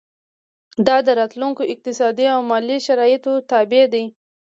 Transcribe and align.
دا 0.87 0.97
د 1.07 1.09
راتلونکو 1.19 1.63
اقتصادي 1.73 2.25
او 2.35 2.39
مالي 2.49 2.77
شرایطو 2.87 3.33
تابع 3.51 3.83
دي. 3.93 4.05